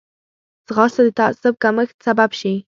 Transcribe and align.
ځغاسته 0.67 1.01
د 1.05 1.09
تعصب 1.19 1.53
کمښت 1.63 1.95
سبب 2.07 2.29
شي 2.39 2.53